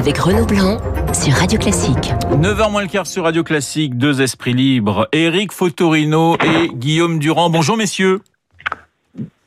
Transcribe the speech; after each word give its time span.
avec 0.00 0.16
Renaud 0.16 0.46
Blanc 0.46 0.78
sur 1.12 1.34
Radio 1.34 1.58
Classique. 1.58 2.14
9h 2.30 2.70
moins 2.70 2.80
le 2.80 2.88
quart 2.88 3.06
sur 3.06 3.24
Radio 3.24 3.44
Classique, 3.44 3.98
deux 3.98 4.22
esprits 4.22 4.54
libres, 4.54 5.06
Eric 5.12 5.52
Fotorino 5.52 6.36
et 6.36 6.70
Guillaume 6.72 7.18
Durand. 7.18 7.50
Bonjour 7.50 7.76
messieurs. 7.76 8.22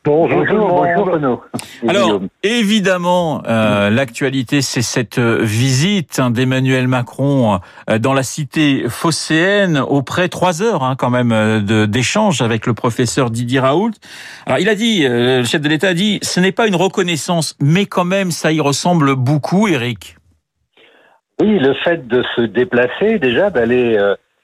Bonjour, 0.05 0.45
bonjour, 0.45 1.11
Renaud. 1.11 1.41
Alors, 1.87 2.21
évidemment, 2.43 3.41
euh, 3.47 3.89
l'actualité, 3.89 4.61
c'est 4.61 4.83
cette 4.83 5.17
visite 5.17 6.19
hein, 6.19 6.29
d'Emmanuel 6.29 6.87
Macron 6.87 7.59
euh, 7.89 7.97
dans 7.97 8.13
la 8.13 8.21
cité 8.21 8.83
phocéenne, 8.89 9.79
auprès 9.79 10.29
trois 10.29 10.61
heures 10.61 10.83
hein, 10.83 10.95
quand 10.95 11.09
même 11.09 11.31
euh, 11.31 11.87
d'échange 11.87 12.43
avec 12.43 12.67
le 12.67 12.75
professeur 12.75 13.31
Didier 13.31 13.61
Raoult. 13.61 13.93
Alors, 14.45 14.59
il 14.59 14.69
a 14.69 14.75
dit, 14.75 15.03
le 15.07 15.45
chef 15.45 15.61
de 15.61 15.69
l'État 15.69 15.87
a 15.87 15.93
dit, 15.95 16.19
ce 16.21 16.39
n'est 16.39 16.51
pas 16.51 16.67
une 16.67 16.75
reconnaissance, 16.75 17.55
mais 17.59 17.87
quand 17.87 18.05
même, 18.05 18.29
ça 18.29 18.51
y 18.51 18.59
ressemble 18.59 19.15
beaucoup, 19.15 19.67
Eric. 19.67 20.17
Oui, 21.43 21.59
le 21.59 21.73
fait 21.73 22.07
de 22.07 22.23
se 22.35 22.41
déplacer, 22.41 23.19
déjà, 23.19 23.49
d'aller 23.49 23.97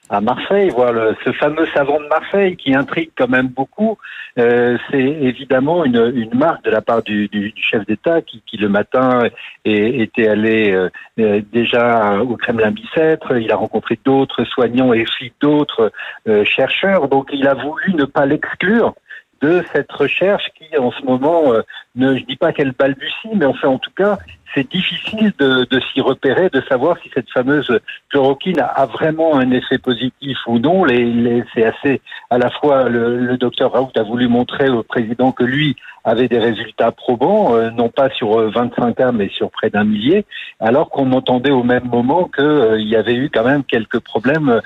à 0.10 0.22
Marseille, 0.22 0.70
voir 0.70 0.94
ce 1.24 1.32
fameux 1.34 1.68
savon 1.68 2.00
de 2.02 2.08
Marseille 2.08 2.58
qui 2.58 2.74
intrigue 2.74 3.12
quand 3.16 3.30
même 3.30 3.48
beaucoup. 3.48 3.98
Euh, 4.40 4.78
c'est 4.90 4.98
évidemment 4.98 5.86
une, 5.86 6.30
marque 6.34 6.64
de 6.64 6.72
la 6.72 6.82
part 6.82 7.04
du, 7.04 7.30
chef 7.58 7.86
d'État 7.86 8.22
qui, 8.22 8.42
le 8.58 8.70
matin 8.70 9.22
était 9.66 10.28
allé 10.28 10.72
euh, 10.72 10.90
euh, 11.20 11.42
déjà 11.52 12.22
au 12.22 12.38
Kremlin-Bicêtre. 12.38 13.38
Il 13.38 13.52
a 13.52 13.56
rencontré 13.56 14.00
d'autres 14.04 14.44
soignants 14.46 14.94
et 14.94 15.04
aussi 15.04 15.32
d'autres 15.42 15.92
euh, 16.28 16.44
chercheurs. 16.44 17.08
Donc 17.08 17.30
il 17.32 17.48
a 17.48 17.54
voulu 17.54 17.94
ne 17.94 18.06
pas 18.06 18.26
l'exclure 18.26 18.96
de 19.42 19.64
cette 19.74 19.92
recherche 19.92 20.50
qui, 20.58 20.78
en 20.78 20.92
ce 20.92 21.04
moment, 21.04 21.54
euh, 21.54 21.62
ne, 21.96 22.18
je 22.18 22.26
dis 22.26 22.36
pas 22.36 22.54
qu'elle 22.54 22.72
balbutie, 22.72 23.30
mais 23.36 23.46
enfin, 23.46 23.70
en 23.70 23.80
tout 23.80 23.92
cas, 23.96 24.18
c'est 24.54 24.70
difficile 24.70 25.32
de, 25.38 25.68
de 25.70 25.80
s'y 25.80 26.02
repérer, 26.02 26.50
de 26.50 26.62
savoir 26.62 26.98
si 27.04 27.10
cette 27.14 27.30
fameuse 27.30 27.80
chloroquine 28.10 28.60
a, 28.60 28.86
vraiment 28.86 29.36
un 29.36 29.52
effet 29.52 29.78
positif 29.78 30.38
ou 30.48 30.60
non. 30.60 30.84
Les, 30.84 31.06
les, 31.06 31.44
c'est 31.54 31.66
assez, 31.66 32.02
à 32.30 32.38
la 32.38 32.50
fois, 32.50 32.90
le, 32.90 33.18
le, 33.20 33.38
docteur 33.38 33.74
Raoult 33.74 33.92
a 33.96 34.04
voulu 34.04 34.28
montrer 34.28 34.70
au 34.70 34.84
président 34.84 35.32
que 35.32 35.44
lui 35.44 35.76
avait 36.10 36.28
des 36.28 36.40
résultats 36.40 36.92
probants, 36.92 37.56
euh, 37.56 37.70
non 37.70 37.90
pas 37.90 38.10
sur 38.10 38.32
25 38.50 38.84
euh, 38.84 38.94
cas, 38.94 39.12
mais 39.12 39.30
sur 39.30 39.52
près 39.52 39.70
d'un 39.70 39.84
millier, 39.84 40.26
alors 40.60 40.90
qu'on 40.90 41.12
entendait 41.12 41.52
au 41.52 41.64
même 41.64 41.86
moment 41.86 42.26
qu'il 42.26 42.44
euh, 42.44 42.82
y 42.82 42.96
avait 42.96 43.16
eu 43.16 43.30
quand 43.30 43.44
même 43.44 43.64
quelques 43.64 44.00
problèmes 44.00 44.62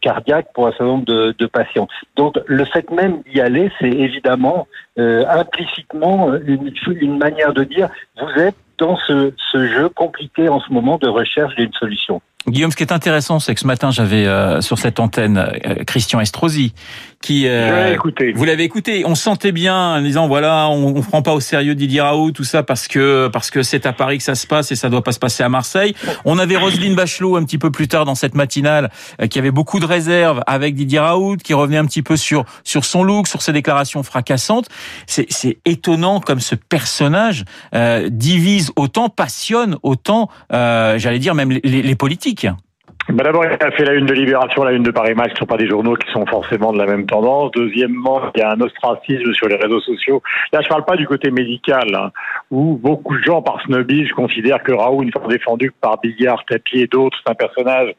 cardiaques 0.00 0.52
pour 0.52 0.66
un 0.66 0.70
certain 0.72 0.86
nombre 0.86 1.04
de, 1.04 1.46
patients. 1.46 1.88
Donc, 2.16 2.34
le 2.46 2.64
fait 2.64 2.90
même 2.90 3.22
d'y 3.22 3.40
aller, 3.40 3.70
c'est 3.80 3.88
évidemment 3.88 4.66
implicitement 4.96 6.32
une, 6.34 7.18
manière 7.18 7.52
de 7.52 7.64
dire 7.64 7.88
vous 8.20 8.42
êtes 8.42 8.56
dans 8.78 8.96
ce 8.96 9.32
jeu 9.54 9.88
compliqué 9.88 10.48
en 10.48 10.60
ce 10.60 10.72
moment 10.72 10.98
de 10.98 11.08
recherche 11.08 11.54
d'une 11.54 11.72
solution. 11.72 12.20
Guillaume, 12.48 12.70
ce 12.70 12.76
qui 12.76 12.82
est 12.82 12.92
intéressant, 12.92 13.38
c'est 13.38 13.54
que 13.54 13.60
ce 13.60 13.66
matin, 13.66 13.90
j'avais 13.90 14.26
euh, 14.26 14.62
sur 14.62 14.78
cette 14.78 14.98
antenne 14.98 15.36
euh, 15.38 15.84
Christian 15.84 16.20
Estrosi, 16.20 16.72
qui 17.20 17.46
euh, 17.46 17.96
vous 18.34 18.44
l'avez 18.44 18.64
écouté. 18.64 19.02
On 19.04 19.14
sentait 19.14 19.52
bien 19.52 19.96
en 19.96 20.00
disant 20.00 20.26
voilà, 20.26 20.68
on, 20.70 20.96
on 20.96 21.02
prend 21.02 21.20
pas 21.20 21.34
au 21.34 21.40
sérieux 21.40 21.74
Didier 21.74 22.00
Raoult, 22.00 22.32
tout 22.32 22.44
ça 22.44 22.62
parce 22.62 22.88
que 22.88 23.28
parce 23.28 23.50
que 23.50 23.62
c'est 23.62 23.84
à 23.84 23.92
Paris 23.92 24.16
que 24.16 24.24
ça 24.24 24.34
se 24.34 24.46
passe 24.46 24.72
et 24.72 24.76
ça 24.76 24.88
doit 24.88 25.04
pas 25.04 25.12
se 25.12 25.18
passer 25.18 25.42
à 25.42 25.50
Marseille. 25.50 25.94
On 26.24 26.38
avait 26.38 26.56
Roselyne 26.56 26.94
Bachelot 26.94 27.36
un 27.36 27.44
petit 27.44 27.58
peu 27.58 27.70
plus 27.70 27.88
tard 27.88 28.06
dans 28.06 28.14
cette 28.14 28.34
matinale, 28.34 28.90
euh, 29.20 29.26
qui 29.26 29.38
avait 29.38 29.50
beaucoup 29.50 29.78
de 29.78 29.84
réserves 29.84 30.42
avec 30.46 30.74
Didier 30.74 31.00
Raoult, 31.00 31.36
qui 31.36 31.52
revenait 31.52 31.76
un 31.76 31.84
petit 31.84 32.02
peu 32.02 32.16
sur 32.16 32.46
sur 32.64 32.86
son 32.86 33.04
look, 33.04 33.28
sur 33.28 33.42
ses 33.42 33.52
déclarations 33.52 34.02
fracassantes. 34.02 34.68
C'est 35.06 35.26
c'est 35.28 35.58
étonnant 35.66 36.20
comme 36.20 36.40
ce 36.40 36.54
personnage 36.54 37.44
euh, 37.74 38.08
divise 38.10 38.72
autant, 38.76 39.10
passionne 39.10 39.76
autant, 39.82 40.30
j'allais 40.50 41.18
dire 41.18 41.34
même 41.34 41.50
les, 41.50 41.60
les 41.82 41.94
politiques 41.96 42.29
classique. 42.34 42.69
Bah 43.12 43.24
D'abord, 43.24 43.44
il 43.44 43.66
a 43.66 43.70
fait 43.72 43.84
la 43.84 43.94
une 43.94 44.06
de 44.06 44.14
Libération, 44.14 44.62
la 44.62 44.70
une 44.72 44.84
de 44.84 44.90
Paris 44.92 45.14
Match, 45.14 45.30
qui 45.30 45.34
ne 45.34 45.38
sont 45.38 45.46
pas 45.46 45.56
des 45.56 45.68
journaux 45.68 45.96
qui 45.96 46.10
sont 46.12 46.26
forcément 46.26 46.72
de 46.72 46.78
la 46.78 46.86
même 46.86 47.06
tendance. 47.06 47.50
Deuxièmement, 47.52 48.20
il 48.34 48.40
y 48.40 48.42
a 48.42 48.52
un 48.52 48.60
ostracisme 48.60 49.32
sur 49.32 49.48
les 49.48 49.56
réseaux 49.56 49.80
sociaux. 49.80 50.22
Là, 50.52 50.60
je 50.62 50.68
parle 50.68 50.84
pas 50.84 50.96
du 50.96 51.08
côté 51.08 51.32
médical, 51.32 51.92
hein, 51.92 52.12
où 52.52 52.78
beaucoup 52.80 53.16
de 53.16 53.22
gens, 53.24 53.42
par 53.42 53.60
snobisme, 53.62 54.14
considèrent 54.14 54.62
que 54.62 54.72
Raoult, 54.72 55.02
une 55.02 55.10
fois 55.10 55.26
défendu 55.28 55.72
par 55.80 55.98
Bigard, 56.00 56.44
Tapi 56.48 56.82
et 56.82 56.86
d'autres, 56.86 57.18
c'est 57.24 57.30
un 57.30 57.34
personnage, 57.34 57.94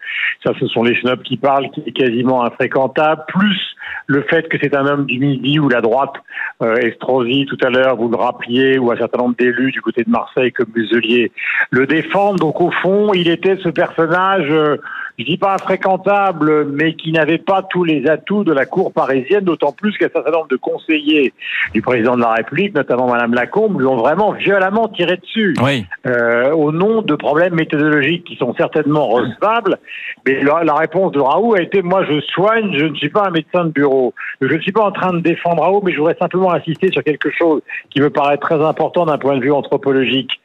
ça 0.45 0.53
ce 0.57 0.67
sont 0.67 0.83
les 0.83 0.95
snobs 1.01 1.23
qui 1.23 1.35
parlent, 1.35 1.69
qui 1.71 1.83
est 1.85 1.91
quasiment 1.91 2.45
infréquentable, 2.45 3.23
plus 3.27 3.75
le 4.07 4.21
fait 4.23 4.47
que 4.47 4.57
c'est 4.61 4.75
un 4.75 4.85
homme 4.85 5.05
du 5.05 5.19
midi 5.19 5.59
ou 5.59 5.67
la 5.67 5.81
droite, 5.81 6.13
euh, 6.61 6.75
Estrosi 6.75 7.45
tout 7.47 7.57
à 7.63 7.69
l'heure, 7.69 7.97
vous 7.97 8.07
le 8.07 8.17
rappeliez, 8.17 8.77
ou 8.77 8.91
un 8.91 8.97
certain 8.97 9.19
nombre 9.19 9.35
d'élus 9.37 9.71
du 9.71 9.81
côté 9.81 10.03
de 10.03 10.09
Marseille 10.09 10.53
comme 10.53 10.69
Muselier 10.73 11.31
le 11.69 11.85
défendent. 11.85 12.39
Donc 12.39 12.61
au 12.61 12.71
fond, 12.71 13.11
il 13.13 13.29
était 13.29 13.57
ce 13.57 13.69
personnage... 13.69 14.49
Euh, 14.49 14.77
je 15.17 15.25
dis 15.25 15.37
pas 15.37 15.53
infréquentable, 15.53 16.65
mais 16.65 16.93
qui 16.93 17.11
n'avait 17.11 17.37
pas 17.37 17.61
tous 17.63 17.83
les 17.83 18.07
atouts 18.07 18.43
de 18.43 18.53
la 18.53 18.65
cour 18.65 18.91
parisienne, 18.91 19.43
d'autant 19.43 19.71
plus 19.71 19.97
qu'un 19.97 20.09
certain 20.09 20.31
nombre 20.31 20.47
de 20.47 20.55
conseillers 20.55 21.33
du 21.73 21.81
président 21.81 22.15
de 22.15 22.21
la 22.21 22.33
République, 22.33 22.73
notamment 22.73 23.07
Madame 23.07 23.33
Lacombe, 23.33 23.79
lui 23.79 23.87
ont 23.87 23.97
vraiment 23.97 24.31
violemment 24.31 24.87
tiré 24.87 25.17
dessus, 25.17 25.55
oui. 25.63 25.85
euh, 26.05 26.51
au 26.51 26.71
nom 26.71 27.01
de 27.01 27.15
problèmes 27.15 27.55
méthodologiques 27.55 28.23
qui 28.23 28.35
sont 28.35 28.53
certainement 28.55 29.07
recevables. 29.07 29.77
Mais 30.25 30.43
la, 30.43 30.63
la, 30.63 30.73
réponse 30.75 31.11
de 31.11 31.19
Raoult 31.19 31.55
a 31.55 31.61
été 31.61 31.81
moi 31.81 32.03
je 32.05 32.19
soigne, 32.21 32.75
je 32.77 32.85
ne 32.85 32.95
suis 32.95 33.09
pas 33.09 33.27
un 33.27 33.31
médecin 33.31 33.65
de 33.65 33.69
bureau, 33.69 34.13
je 34.41 34.53
ne 34.53 34.61
suis 34.61 34.71
pas 34.71 34.83
en 34.83 34.91
train 34.91 35.13
de 35.13 35.19
défendre 35.19 35.61
Raoult, 35.61 35.81
mais 35.83 35.91
je 35.91 35.97
voudrais 35.97 36.17
simplement 36.19 36.51
insister 36.53 36.91
sur 36.91 37.03
quelque 37.03 37.29
chose 37.31 37.61
qui 37.89 38.01
me 38.01 38.09
paraît 38.09 38.37
très 38.37 38.61
important 38.63 39.05
d'un 39.05 39.17
point 39.17 39.37
de 39.37 39.41
vue 39.41 39.51
anthropologique. 39.51 40.40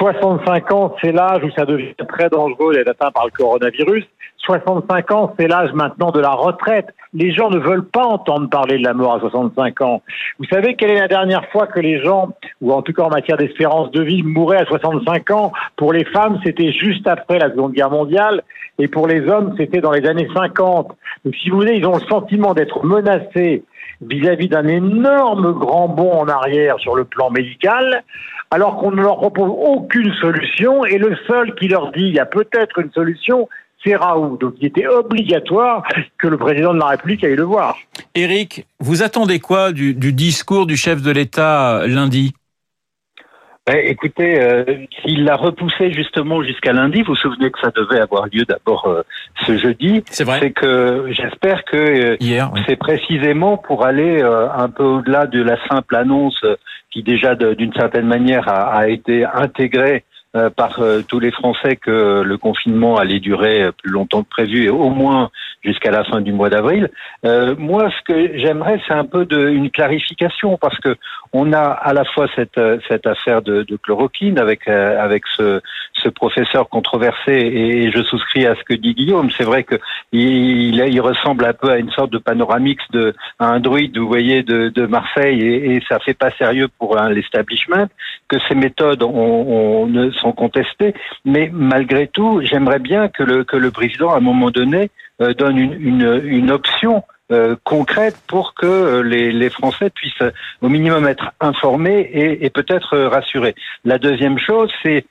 65 0.00 0.72
ans, 0.72 0.94
c'est 1.02 1.12
l'âge 1.12 1.44
où 1.44 1.50
ça 1.50 1.66
devient 1.66 1.94
très 2.08 2.30
dangereux 2.30 2.72
d'être 2.72 2.88
atteint 2.88 3.10
par 3.10 3.26
le 3.26 3.32
coronavirus. 3.32 4.06
65 4.38 5.12
ans, 5.12 5.34
c'est 5.38 5.46
l'âge 5.46 5.74
maintenant 5.74 6.10
de 6.10 6.20
la 6.20 6.30
retraite. 6.30 6.86
Les 7.12 7.32
gens 7.32 7.50
ne 7.50 7.58
veulent 7.58 7.84
pas 7.84 8.04
entendre 8.04 8.48
parler 8.48 8.78
de 8.78 8.82
la 8.82 8.94
mort 8.94 9.16
à 9.16 9.20
65 9.20 9.82
ans. 9.82 10.02
Vous 10.38 10.46
savez 10.46 10.74
quelle 10.74 10.92
est 10.92 11.00
la 11.00 11.08
dernière 11.08 11.44
fois 11.50 11.66
que 11.66 11.80
les 11.80 12.02
gens, 12.02 12.30
ou 12.62 12.72
en 12.72 12.80
tout 12.80 12.94
cas 12.94 13.02
en 13.02 13.10
matière 13.10 13.36
d'espérance 13.36 13.90
de 13.90 14.02
vie, 14.02 14.22
mouraient 14.22 14.62
à 14.62 14.64
65 14.64 15.30
ans? 15.32 15.52
Pour 15.76 15.92
les 15.92 16.06
femmes, 16.06 16.40
c'était 16.42 16.72
juste 16.72 17.06
après 17.06 17.38
la 17.38 17.50
Seconde 17.50 17.72
Guerre 17.72 17.90
mondiale, 17.90 18.42
et 18.78 18.88
pour 18.88 19.06
les 19.06 19.28
hommes, 19.28 19.54
c'était 19.58 19.82
dans 19.82 19.92
les 19.92 20.06
années 20.08 20.28
50. 20.32 20.96
Donc 21.26 21.34
si 21.34 21.50
vous 21.50 21.56
voulez, 21.56 21.76
ils 21.76 21.86
ont 21.86 21.98
le 21.98 22.06
sentiment 22.08 22.54
d'être 22.54 22.82
menacés 22.86 23.64
vis-à-vis 24.00 24.48
d'un 24.48 24.66
énorme 24.66 25.52
grand 25.52 25.88
bond 25.88 26.12
en 26.12 26.28
arrière 26.28 26.78
sur 26.78 26.94
le 26.94 27.04
plan 27.04 27.30
médical, 27.30 28.02
alors 28.50 28.76
qu'on 28.78 28.90
ne 28.90 29.02
leur 29.02 29.18
propose 29.18 29.50
aucune 29.50 30.12
solution, 30.14 30.84
et 30.84 30.98
le 30.98 31.16
seul 31.26 31.54
qui 31.54 31.68
leur 31.68 31.92
dit 31.92 32.04
il 32.04 32.14
y 32.14 32.18
a 32.18 32.26
peut-être 32.26 32.78
une 32.78 32.90
solution, 32.92 33.48
c'est 33.84 33.94
Raoult. 33.94 34.38
Donc 34.38 34.54
il 34.60 34.66
était 34.66 34.86
obligatoire 34.86 35.82
que 36.18 36.28
le 36.28 36.36
président 36.36 36.74
de 36.74 36.78
la 36.78 36.86
République 36.86 37.22
aille 37.24 37.36
le 37.36 37.44
voir. 37.44 37.76
Éric, 38.14 38.66
vous 38.80 39.02
attendez 39.02 39.38
quoi 39.38 39.72
du, 39.72 39.94
du 39.94 40.12
discours 40.12 40.66
du 40.66 40.76
chef 40.76 41.02
de 41.02 41.10
l'État 41.10 41.86
lundi? 41.86 42.32
Ben, 43.70 43.82
écoutez, 43.84 44.40
euh, 44.40 44.64
s'il 45.00 45.24
l'a 45.24 45.36
repoussé 45.36 45.92
justement 45.92 46.42
jusqu'à 46.42 46.72
lundi, 46.72 47.02
vous 47.02 47.12
vous 47.12 47.16
souvenez 47.16 47.50
que 47.52 47.60
ça 47.60 47.70
devait 47.70 48.00
avoir 48.00 48.26
lieu 48.26 48.44
d'abord 48.44 48.86
euh, 48.86 49.02
ce 49.46 49.56
jeudi. 49.56 50.02
C'est 50.10 50.24
vrai. 50.24 50.40
C'est 50.40 50.50
que 50.50 51.06
j'espère 51.10 51.64
que 51.64 51.76
euh, 51.76 52.16
Hier, 52.18 52.50
oui. 52.52 52.60
c'est 52.66 52.74
précisément 52.76 53.56
pour 53.58 53.86
aller 53.86 54.22
un 54.22 54.68
peu 54.68 54.82
au-delà 54.82 55.26
de 55.26 55.40
la 55.40 55.56
simple 55.68 55.94
annonce 55.94 56.44
qui 56.90 57.04
déjà 57.04 57.36
d'une 57.36 57.72
certaine 57.72 58.06
manière 58.06 58.48
a, 58.48 58.72
a 58.76 58.88
été 58.88 59.24
intégrée 59.24 60.04
euh, 60.36 60.48
par 60.48 60.78
euh, 60.78 61.02
tous 61.02 61.18
les 61.18 61.32
Français 61.32 61.74
que 61.74 62.22
le 62.22 62.38
confinement 62.38 62.98
allait 62.98 63.18
durer 63.18 63.68
plus 63.82 63.90
longtemps 63.90 64.22
que 64.22 64.28
prévu 64.28 64.66
et 64.66 64.70
au 64.70 64.88
moins 64.88 65.28
jusqu'à 65.64 65.90
la 65.90 66.04
fin 66.04 66.20
du 66.20 66.32
mois 66.32 66.48
d'avril. 66.48 66.88
Euh, 67.24 67.56
moi, 67.58 67.90
ce 67.90 68.12
que 68.12 68.38
j'aimerais, 68.38 68.80
c'est 68.86 68.94
un 68.94 69.04
peu 69.04 69.24
de, 69.24 69.48
une 69.48 69.72
clarification 69.72 70.56
parce 70.56 70.78
que 70.78 70.94
on 71.32 71.52
a 71.52 71.60
à 71.60 71.92
la 71.92 72.04
fois 72.04 72.26
cette, 72.34 72.60
cette 72.88 73.06
affaire 73.06 73.42
de, 73.42 73.64
chloroquine 73.82 74.38
avec, 74.38 74.66
avec 74.68 75.22
ce, 75.36 75.60
ce 75.94 76.08
professeur 76.08 76.68
controversé 76.68 77.32
et 77.32 77.90
je 77.92 78.02
souscris 78.02 78.46
à 78.46 78.54
ce 78.56 78.64
que 78.64 78.74
dit 78.74 78.94
Guillaume. 78.94 79.30
C'est 79.36 79.44
vrai 79.44 79.64
que 79.64 79.76
il, 80.12 81.00
ressemble 81.00 81.44
un 81.44 81.52
peu 81.52 81.70
à 81.70 81.78
une 81.78 81.90
sorte 81.90 82.10
de 82.10 82.18
panoramix 82.18 82.82
de 82.90 83.14
un 83.38 83.60
druide, 83.60 83.96
vous 83.96 84.08
voyez, 84.08 84.42
de, 84.42 84.86
Marseille 84.86 85.40
et, 85.40 85.76
et 85.76 85.82
ça 85.88 85.98
fait 86.00 86.14
pas 86.14 86.30
sérieux 86.32 86.68
pour 86.78 86.96
l'establishment 86.96 87.86
que 88.28 88.36
ces 88.48 88.54
méthodes 88.54 89.02
on, 89.02 89.86
on 89.88 90.12
sont 90.12 90.32
contestées. 90.32 90.94
Mais 91.24 91.50
malgré 91.52 92.08
tout, 92.08 92.40
j'aimerais 92.42 92.78
bien 92.78 93.08
que 93.08 93.22
le 93.22 93.44
que 93.44 93.56
le 93.56 93.70
président 93.70 94.10
à 94.10 94.16
un 94.16 94.20
moment 94.20 94.50
donné 94.50 94.90
euh, 95.20 95.34
donne 95.34 95.58
une, 95.58 96.22
une 96.24 96.50
option 96.50 97.04
euh, 97.30 97.56
concrète 97.64 98.16
pour 98.26 98.54
que 98.54 98.66
euh, 98.66 99.02
les, 99.02 99.32
les, 99.32 99.50
Français 99.50 99.90
puissent 99.90 100.22
au 100.62 100.68
minimum 100.68 101.06
être 101.06 101.32
informés 101.40 102.00
et, 102.12 102.44
et 102.44 102.50
peut-être 102.50 102.98
rassurés. 102.98 103.54
La 103.84 103.98
deuxième 103.98 104.38
chose, 104.38 104.70
c'est 104.82 105.04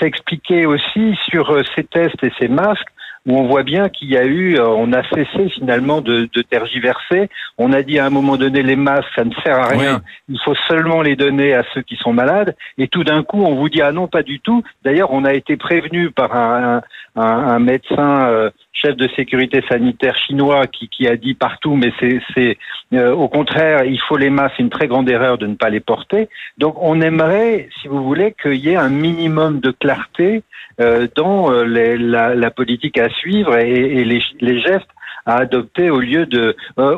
s'expliquer 0.00 0.64
aussi 0.66 1.14
sur 1.28 1.62
ces 1.74 1.84
tests 1.84 2.22
et 2.22 2.32
ces 2.38 2.48
masques 2.48 2.88
où 3.26 3.36
on 3.36 3.48
voit 3.48 3.64
bien 3.64 3.88
qu'il 3.88 4.08
y 4.08 4.16
a 4.16 4.24
eu, 4.24 4.56
euh, 4.56 4.68
on 4.68 4.92
a 4.92 5.02
cessé 5.10 5.48
finalement 5.50 6.00
de, 6.00 6.28
de, 6.32 6.42
tergiverser. 6.42 7.28
On 7.58 7.72
a 7.72 7.82
dit 7.82 7.98
à 7.98 8.06
un 8.06 8.10
moment 8.10 8.36
donné 8.36 8.62
les 8.62 8.76
masques, 8.76 9.08
ça 9.16 9.24
ne 9.24 9.34
sert 9.44 9.58
à 9.58 9.68
rien. 9.68 10.00
Il 10.28 10.38
faut 10.44 10.54
seulement 10.68 11.02
les 11.02 11.16
donner 11.16 11.52
à 11.52 11.64
ceux 11.74 11.82
qui 11.82 11.96
sont 11.96 12.12
malades. 12.12 12.56
Et 12.78 12.86
tout 12.86 13.02
d'un 13.02 13.24
coup, 13.24 13.42
on 13.42 13.56
vous 13.56 13.68
dit 13.68 13.82
ah 13.82 13.90
non, 13.90 14.06
pas 14.06 14.22
du 14.22 14.38
tout. 14.40 14.62
D'ailleurs, 14.84 15.12
on 15.12 15.24
a 15.24 15.34
été 15.34 15.56
prévenu 15.56 16.10
par 16.12 16.36
un, 16.36 16.82
un, 17.16 17.22
un 17.22 17.58
médecin. 17.58 18.28
Euh, 18.28 18.50
chef 18.80 18.96
de 18.96 19.08
sécurité 19.16 19.62
sanitaire 19.68 20.16
chinois 20.16 20.66
qui, 20.66 20.88
qui 20.88 21.08
a 21.08 21.16
dit 21.16 21.34
partout, 21.34 21.74
mais 21.74 21.92
c'est 22.00 22.58
euh, 22.92 23.12
au 23.12 23.28
contraire, 23.28 23.84
il 23.84 24.00
faut 24.00 24.16
les 24.16 24.30
masques, 24.30 24.54
c'est 24.56 24.62
une 24.62 24.70
très 24.70 24.86
grande 24.86 25.08
erreur 25.08 25.38
de 25.38 25.46
ne 25.46 25.54
pas 25.54 25.70
les 25.70 25.80
porter. 25.80 26.28
Donc 26.58 26.76
on 26.80 27.00
aimerait, 27.00 27.68
si 27.80 27.88
vous 27.88 28.04
voulez, 28.04 28.34
qu'il 28.40 28.56
y 28.56 28.70
ait 28.70 28.76
un 28.76 28.90
minimum 28.90 29.60
de 29.60 29.70
clarté 29.70 30.42
euh, 30.80 31.08
dans 31.16 31.50
euh, 31.50 31.64
les, 31.64 31.96
la, 31.96 32.34
la, 32.34 32.50
politique 32.50 32.98
à 32.98 33.08
suivre 33.08 33.56
et, 33.56 33.72
et 33.72 34.04
les, 34.04 34.22
les 34.40 34.60
gestes 34.60 34.86
à 35.26 35.38
adopter 35.38 35.90
au 35.90 35.98
lieu 35.98 36.24
de, 36.24 36.56
euh, 36.78 36.96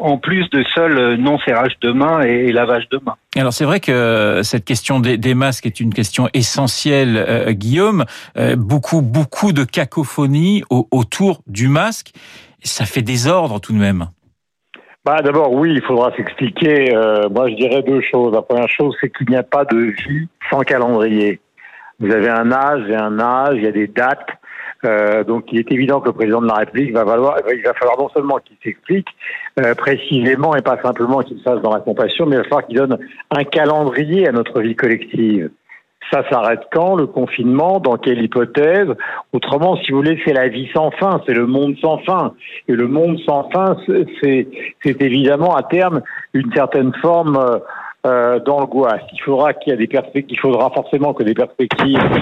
en 0.00 0.16
plus 0.16 0.48
de 0.50 0.64
seul 0.74 1.16
non 1.16 1.38
serrage 1.40 1.78
de 1.82 1.92
main 1.92 2.22
et, 2.22 2.50
lavage 2.52 2.88
de 2.88 2.98
main. 3.04 3.14
Alors 3.36 3.52
c'est 3.52 3.66
vrai 3.66 3.80
que 3.80 4.40
cette 4.42 4.64
question 4.64 4.98
des, 4.98 5.18
des, 5.18 5.34
masques 5.34 5.66
est 5.66 5.78
une 5.78 5.92
question 5.92 6.28
essentielle, 6.32 7.16
euh, 7.16 7.52
Guillaume. 7.52 8.04
Euh, 8.38 8.56
beaucoup, 8.56 9.02
beaucoup 9.02 9.52
de 9.52 9.64
cacophonie 9.64 10.64
autour 10.70 11.42
du 11.46 11.68
masque. 11.68 12.12
Ça 12.62 12.86
fait 12.86 13.02
désordre 13.02 13.60
tout 13.60 13.72
de 13.72 13.78
même. 13.78 14.06
Bah, 15.04 15.22
D'abord, 15.22 15.52
oui, 15.52 15.72
il 15.74 15.82
faudra 15.82 16.14
s'expliquer. 16.16 16.92
moi, 17.30 17.48
je 17.48 17.54
dirais 17.54 17.82
deux 17.82 18.02
choses. 18.10 18.34
La 18.34 18.42
première 18.42 18.68
chose, 18.68 18.94
c'est 19.00 19.10
qu'il 19.10 19.30
n'y 19.30 19.36
a 19.36 19.42
pas 19.42 19.64
de 19.64 19.76
vie 19.78 20.28
sans 20.50 20.60
calendrier. 20.60 21.40
Vous 22.00 22.10
avez 22.10 22.28
un 22.28 22.50
âge 22.52 22.88
et 22.88 22.96
un 22.96 23.18
âge, 23.18 23.54
il 23.56 23.62
y 23.62 23.66
a 23.66 23.72
des 23.72 23.86
dates. 23.86 24.28
Euh, 24.84 25.24
donc 25.24 25.44
il 25.52 25.58
est 25.58 25.72
évident 25.72 26.00
que 26.00 26.06
le 26.06 26.12
président 26.12 26.40
de 26.40 26.46
la 26.46 26.54
République 26.54 26.94
va, 26.94 27.04
valoir, 27.04 27.36
il 27.52 27.62
va 27.62 27.74
falloir 27.74 27.98
non 27.98 28.08
seulement 28.08 28.38
qu'il 28.38 28.56
s'explique 28.62 29.08
euh, 29.58 29.74
précisément 29.74 30.56
et 30.56 30.62
pas 30.62 30.80
simplement 30.82 31.20
qu'il 31.20 31.40
fasse 31.42 31.60
dans 31.60 31.72
la 31.72 31.80
compassion, 31.80 32.26
mais 32.26 32.36
il 32.36 32.38
va 32.38 32.44
falloir 32.44 32.66
qu'il 32.66 32.76
donne 32.76 32.98
un 33.30 33.44
calendrier 33.44 34.28
à 34.28 34.32
notre 34.32 34.60
vie 34.60 34.74
collective. 34.74 35.50
Ça 36.10 36.24
s'arrête 36.28 36.62
quand 36.72 36.96
Le 36.96 37.06
confinement 37.06 37.78
Dans 37.78 37.96
quelle 37.96 38.22
hypothèse? 38.22 38.88
Autrement, 39.32 39.76
si 39.76 39.92
vous 39.92 39.98
voulez, 39.98 40.20
c'est 40.24 40.32
la 40.32 40.48
vie 40.48 40.68
sans 40.74 40.90
fin, 40.92 41.20
c'est 41.26 41.34
le 41.34 41.46
monde 41.46 41.76
sans 41.80 41.98
fin. 41.98 42.32
Et 42.66 42.72
le 42.72 42.88
monde 42.88 43.18
sans 43.26 43.48
fin, 43.50 43.76
c'est 44.22 44.48
évidemment 44.84 45.54
à 45.54 45.62
terme 45.62 46.00
une 46.32 46.50
certaine 46.52 46.92
forme 47.00 47.60
euh, 48.06 48.40
d'angoisse. 48.40 49.02
Il 49.12 49.20
faudra 49.20 49.52
qu'il 49.52 49.72
y 49.72 49.74
a 49.74 49.76
des 49.76 49.86
perspectives, 49.86 50.38
il 50.38 50.40
faudra 50.40 50.70
forcément 50.70 51.12
que 51.12 51.22
des 51.22 51.34
perspectives 51.34 51.98
euh, 51.98 52.18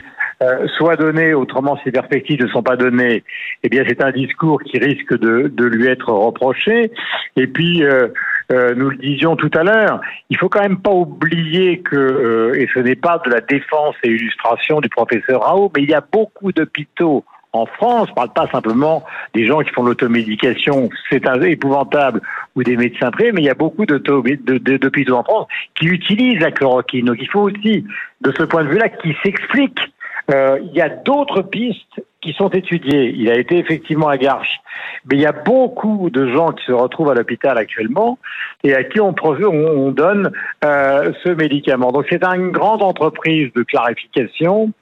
soit 0.76 0.96
donné, 0.96 1.35
autrement 1.35 1.79
ces 1.82 1.90
perspectives 1.90 2.43
ne 2.43 2.49
sont 2.49 2.62
pas 2.62 2.76
données, 2.76 3.25
eh 3.62 3.69
bien 3.69 3.85
c'est 3.88 4.02
un 4.02 4.12
discours 4.12 4.62
qui 4.62 4.79
risque 4.79 5.19
de, 5.19 5.49
de, 5.49 5.64
lui 5.64 5.87
être 5.87 6.12
reproché. 6.12 6.93
Et 7.37 7.46
puis, 7.46 7.82
euh, 7.82 8.08
euh, 8.50 8.75
nous 8.75 8.90
le 8.90 8.96
disions 8.96 9.37
tout 9.37 9.50
à 9.55 9.62
l'heure, 9.62 10.00
il 10.31 10.38
faut 10.38 10.49
quand 10.49 10.62
même 10.62 10.79
pas 10.79 10.93
oublier 10.93 11.81
que, 11.81 11.96
euh, 11.96 12.55
et 12.55 12.69
ce 12.73 12.79
n'est 12.79 12.96
pas 12.96 13.20
de 13.25 13.31
la 13.31 13.40
défense 13.40 13.94
et 14.02 14.08
illustration 14.08 14.81
du 14.81 14.88
professeur 14.88 15.43
Rao, 15.43 15.70
mais 15.76 15.82
il 15.82 15.90
y 15.90 15.94
a 15.94 16.00
beaucoup 16.00 16.52
d'hôpitaux 16.52 17.25
en 17.52 17.67
France, 17.67 18.08
je 18.11 18.14
parle 18.14 18.32
pas 18.32 18.46
simplement 18.49 19.05
des 19.34 19.46
gens 19.46 19.61
qui 19.61 19.70
font 19.70 19.82
l'automédication, 19.82 20.91
c'est 21.11 21.23
épouvantable, 21.44 22.20
ou 22.55 22.62
des 22.62 22.76
médecins 22.76 23.11
privés, 23.11 23.32
mais 23.32 23.41
il 23.41 23.46
y 23.46 23.50
a 23.50 23.55
beaucoup 23.55 23.87
d'hôpitaux 23.87 25.14
en 25.14 25.25
France 25.25 25.46
qui 25.75 25.87
utilisent 25.87 26.41
la 26.41 26.50
chloroquine. 26.50 27.06
Donc 27.06 27.17
il 27.20 27.29
faut 27.29 27.41
aussi, 27.41 27.84
de 28.20 28.32
ce 28.37 28.43
point 28.43 28.64
de 28.64 28.69
vue-là, 28.69 28.88
qu'ils 28.91 29.17
s'expliquent 29.23 29.81
euh, 29.81 29.97
il 30.28 30.70
y 30.72 30.80
a 30.80 30.88
d'autres 30.88 31.42
pistes 31.42 32.02
qui 32.20 32.32
sont 32.32 32.49
étudiées. 32.49 33.15
Il 33.17 33.31
a 33.31 33.38
été 33.38 33.59
effectivement 33.59 34.09
à 34.09 34.17
mais 34.19 35.17
il 35.17 35.20
y 35.20 35.26
a 35.26 35.32
beaucoup 35.32 36.11
de 36.11 36.29
gens 36.32 36.53
qui 36.53 36.65
se 36.65 36.73
retrouvent 36.73 37.11
à 37.11 37.15
l'hôpital 37.15 37.56
actuellement 37.56 38.19
et 38.65 38.75
à 38.75 38.85
qui 38.85 39.00
on, 39.00 39.15
on 39.25 39.91
donne 39.91 40.32
euh, 40.65 41.12
ce 41.25 41.31
médicament. 41.31 41.93
Donc 41.93 42.06
c'est 42.11 42.25
une 42.25 42.50
grande 42.50 42.82
entreprise 42.82 43.50
de 43.55 43.62
clarification 43.62 44.73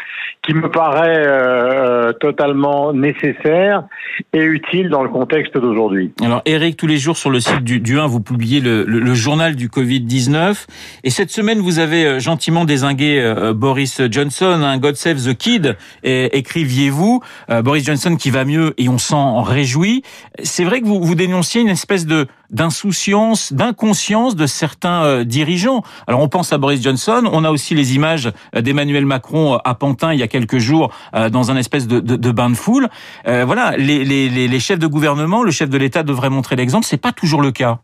qui 0.42 0.54
me 0.54 0.70
paraît 0.70 1.24
euh, 1.26 2.12
totalement 2.14 2.92
nécessaire 2.92 3.84
et 4.32 4.42
utile 4.42 4.88
dans 4.88 5.02
le 5.02 5.08
contexte 5.08 5.56
d'aujourd'hui. 5.58 6.12
Alors 6.22 6.42
Eric, 6.46 6.76
tous 6.76 6.86
les 6.86 6.98
jours 6.98 7.16
sur 7.16 7.30
le 7.30 7.40
site 7.40 7.62
du, 7.62 7.80
du 7.80 7.98
1, 7.98 8.06
vous 8.06 8.20
publiez 8.20 8.60
le, 8.60 8.84
le, 8.84 8.98
le 8.98 9.14
journal 9.14 9.56
du 9.56 9.68
Covid-19 9.68 10.66
et 11.04 11.10
cette 11.10 11.30
semaine 11.30 11.58
vous 11.58 11.78
avez 11.78 12.06
euh, 12.06 12.18
gentiment 12.18 12.64
désingué 12.64 13.20
euh, 13.20 13.52
Boris 13.52 14.00
Johnson, 14.10 14.60
un 14.62 14.78
God 14.78 14.96
Save 14.96 15.16
the 15.16 15.36
Kid, 15.36 15.76
écriviez-vous, 16.02 17.20
euh, 17.50 17.62
Boris 17.62 17.84
Johnson 17.84 18.16
qui 18.16 18.30
va 18.30 18.44
mieux 18.44 18.74
et 18.78 18.88
on 18.88 18.98
s'en 18.98 19.42
réjouit. 19.42 20.02
C'est 20.42 20.64
vrai 20.64 20.80
que 20.80 20.86
vous, 20.86 21.02
vous 21.02 21.14
dénonciez 21.14 21.60
une 21.60 21.68
espèce 21.68 22.06
de 22.06 22.26
d'insouciance, 22.48 23.52
d'inconscience 23.52 24.36
de 24.36 24.46
certains 24.46 25.04
euh, 25.04 25.24
dirigeants. 25.24 25.82
Alors 26.06 26.20
on 26.20 26.28
pense 26.28 26.52
à 26.52 26.58
Boris 26.58 26.80
Johnson, 26.80 27.28
on 27.32 27.44
a 27.44 27.50
aussi 27.50 27.74
les 27.74 27.96
images 27.96 28.30
euh, 28.54 28.60
d'Emmanuel 28.60 29.04
Macron 29.04 29.58
à 29.64 29.74
Pantin 29.74 30.12
il 30.12 30.20
y 30.20 30.22
a 30.22 30.28
quelques 30.28 30.58
jours 30.58 30.92
dans 31.32 31.50
un 31.50 31.56
espèce 31.56 31.88
de, 31.88 31.98
de, 31.98 32.16
de 32.16 32.30
bain 32.30 32.50
de 32.50 32.54
foule. 32.54 32.88
voilà, 33.24 33.76
les, 33.76 34.04
les, 34.04 34.28
les, 34.28 34.60
chefs 34.60 34.78
de 34.78 34.86
gouvernement, 34.86 35.42
le 35.42 35.50
chef 35.50 35.68
de 35.68 35.78
l'État 35.78 36.02
devrait 36.02 36.30
montrer 36.30 36.56
l'exemple. 36.56 36.84
C'est 36.86 37.00
pas 37.00 37.12
toujours 37.12 37.42
le 37.42 37.50
cas. 37.50 37.80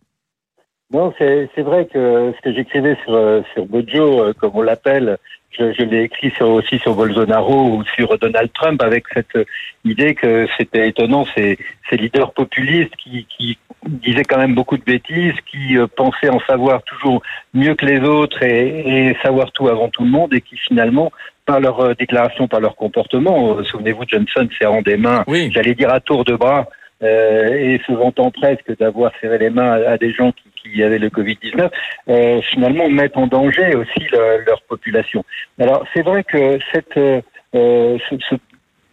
Non, 0.92 1.12
c'est 1.18 1.62
vrai 1.62 1.86
que 1.86 2.32
ce 2.36 2.40
que 2.42 2.54
j'écrivais 2.54 2.96
sur, 3.04 3.42
sur 3.54 3.66
Bojo, 3.66 4.32
comme 4.38 4.52
on 4.54 4.62
l'appelle, 4.62 5.18
je, 5.58 5.72
je 5.72 5.82
l'ai 5.82 6.04
écrit 6.04 6.30
sur, 6.36 6.48
aussi 6.48 6.78
sur 6.78 6.94
Bolsonaro 6.94 7.76
ou 7.76 7.84
sur 7.94 8.18
Donald 8.18 8.50
Trump 8.52 8.82
avec 8.82 9.04
cette 9.12 9.38
idée 9.84 10.14
que 10.14 10.46
c'était 10.56 10.88
étonnant, 10.88 11.26
ces, 11.34 11.58
ces 11.88 11.96
leaders 11.96 12.32
populistes 12.32 12.94
qui, 12.96 13.26
qui 13.36 13.58
disaient 13.86 14.24
quand 14.24 14.38
même 14.38 14.54
beaucoup 14.54 14.76
de 14.76 14.84
bêtises, 14.84 15.34
qui 15.50 15.76
euh, 15.76 15.86
pensaient 15.86 16.28
en 16.28 16.40
savoir 16.40 16.82
toujours 16.84 17.22
mieux 17.54 17.74
que 17.74 17.86
les 17.86 18.00
autres 18.00 18.42
et, 18.42 19.08
et, 19.08 19.16
savoir 19.22 19.50
tout 19.52 19.68
avant 19.68 19.88
tout 19.88 20.04
le 20.04 20.10
monde 20.10 20.32
et 20.34 20.40
qui 20.40 20.56
finalement 20.56 21.12
par 21.44 21.60
leur 21.60 21.80
euh, 21.80 21.94
déclaration, 21.94 22.46
par 22.46 22.60
leur 22.60 22.76
comportement, 22.76 23.56
euh, 23.56 23.64
souvenez-vous, 23.64 24.04
Johnson 24.06 24.48
serrant 24.58 24.82
des 24.82 24.96
mains, 24.96 25.24
oui. 25.26 25.50
j'allais 25.52 25.74
dire 25.74 25.90
à 25.90 26.00
tour 26.00 26.24
de 26.24 26.36
bras, 26.36 26.68
euh, 27.02 27.48
et 27.48 27.80
se 27.86 27.92
vantant 27.92 28.30
presque 28.30 28.76
d'avoir 28.78 29.12
serré 29.20 29.38
les 29.38 29.50
mains 29.50 29.72
à, 29.72 29.90
à 29.92 29.98
des 29.98 30.12
gens 30.12 30.32
qui 30.32 30.52
qui 30.62 30.82
avaient 30.82 30.98
le 30.98 31.08
Covid-19, 31.08 31.70
euh, 32.08 32.40
finalement 32.42 32.88
mettent 32.88 33.16
en 33.16 33.26
danger 33.26 33.74
aussi 33.74 34.06
le, 34.12 34.44
leur 34.46 34.62
population. 34.62 35.24
Alors 35.58 35.84
c'est 35.94 36.02
vrai 36.02 36.24
que 36.24 36.58
cette, 36.72 36.96
euh, 36.96 37.20
ce, 37.54 38.16
ce 38.28 38.36